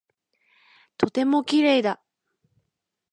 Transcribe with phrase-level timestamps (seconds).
[0.97, 2.01] とても綺麗だ。